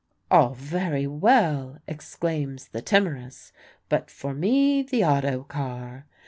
"All 0.31 0.55
very 0.55 1.05
well," 1.05 1.77
exclaims 1.87 2.69
the 2.69 2.81
timorous, 2.81 3.53
"but 3.87 4.09
for 4.09 4.33
me, 4.33 4.81
the 4.81 5.05
auto 5.05 5.43
car." 5.43 6.07